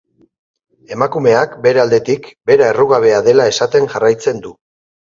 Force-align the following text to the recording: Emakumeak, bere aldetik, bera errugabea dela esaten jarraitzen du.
Emakumeak, 0.95 1.53
bere 1.67 1.83
aldetik, 1.83 2.27
bera 2.53 2.73
errugabea 2.75 3.25
dela 3.31 3.49
esaten 3.55 3.89
jarraitzen 3.97 4.47
du. 4.49 4.59